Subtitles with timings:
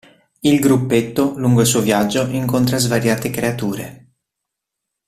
[0.39, 4.07] Il gruppetto, lungo il suo viaggio, incontra svariate creature..